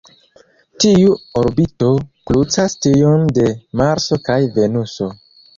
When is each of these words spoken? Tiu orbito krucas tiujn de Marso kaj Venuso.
Tiu 0.83 1.11
orbito 1.41 1.91
krucas 2.31 2.77
tiujn 2.87 3.29
de 3.39 3.47
Marso 3.83 4.21
kaj 4.31 4.43
Venuso. 4.57 5.13